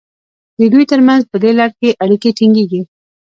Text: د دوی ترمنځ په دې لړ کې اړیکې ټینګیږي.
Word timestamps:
د 0.59 0.61
دوی 0.73 0.83
ترمنځ 0.91 1.21
په 1.31 1.37
دې 1.43 1.51
لړ 1.59 1.69
کې 1.79 1.97
اړیکې 2.03 2.29
ټینګیږي. 2.37 2.81